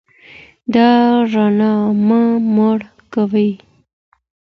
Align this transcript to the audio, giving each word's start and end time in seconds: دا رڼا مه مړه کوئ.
دا 0.73 0.89
رڼا 1.31 1.73
مه 2.07 2.21
مړه 2.55 2.89
کوئ. 3.13 3.51